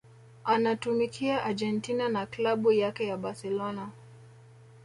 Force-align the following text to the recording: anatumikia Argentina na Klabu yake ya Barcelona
anatumikia 0.43 1.43
Argentina 1.43 2.09
na 2.09 2.25
Klabu 2.25 2.71
yake 2.71 3.07
ya 3.07 3.17
Barcelona 3.17 3.89